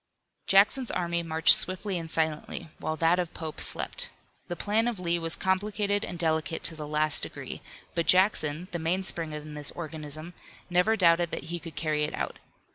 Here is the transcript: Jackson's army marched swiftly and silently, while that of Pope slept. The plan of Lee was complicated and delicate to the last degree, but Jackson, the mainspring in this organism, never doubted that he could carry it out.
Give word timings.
Jackson's 0.47 0.89
army 0.89 1.21
marched 1.21 1.55
swiftly 1.55 1.99
and 1.99 2.09
silently, 2.09 2.69
while 2.79 2.95
that 2.97 3.19
of 3.19 3.35
Pope 3.35 3.61
slept. 3.61 4.09
The 4.47 4.55
plan 4.55 4.87
of 4.87 4.99
Lee 4.99 5.19
was 5.19 5.35
complicated 5.35 6.03
and 6.03 6.17
delicate 6.17 6.63
to 6.63 6.75
the 6.75 6.87
last 6.87 7.21
degree, 7.21 7.61
but 7.93 8.07
Jackson, 8.07 8.67
the 8.71 8.79
mainspring 8.79 9.31
in 9.31 9.53
this 9.53 9.69
organism, 9.69 10.33
never 10.71 10.95
doubted 10.95 11.29
that 11.29 11.43
he 11.53 11.59
could 11.59 11.75
carry 11.75 12.03
it 12.03 12.15
out. 12.15 12.39